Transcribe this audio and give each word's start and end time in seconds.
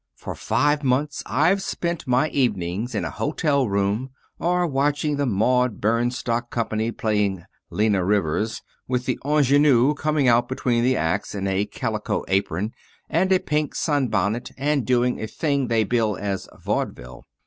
For 0.15 0.33
five 0.33 0.83
months 0.83 1.21
I've 1.27 1.61
spent 1.61 2.07
my 2.07 2.27
evenings 2.29 2.95
in 2.95 3.03
my 3.03 3.09
hotel 3.11 3.69
room, 3.69 4.09
or 4.39 4.65
watching 4.65 5.15
the 5.17 5.27
Maude 5.27 5.79
Byrnes 5.79 6.17
Stock 6.17 6.49
Company 6.49 6.91
playing 6.91 7.45
"Lena 7.69 8.03
Rivers," 8.03 8.63
with 8.87 9.05
the 9.05 9.19
ingenue 9.23 9.93
coming 9.93 10.27
out 10.27 10.49
between 10.49 10.83
the 10.83 10.97
acts 10.97 11.35
in 11.35 11.45
a 11.45 11.65
calico 11.67 12.25
apron 12.29 12.71
and 13.11 13.31
a 13.31 13.37
pink 13.37 13.75
sunbonnet 13.75 14.49
and 14.57 14.87
doing 14.87 15.21
a 15.21 15.27
thing 15.27 15.67
they 15.67 15.83
bill 15.83 16.17
as 16.19 16.49
vaudeville. 16.59 17.27